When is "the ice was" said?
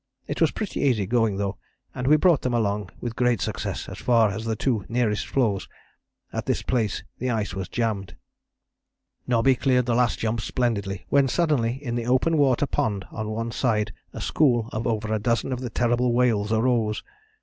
7.19-7.69